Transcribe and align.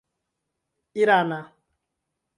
irana 1.01 1.39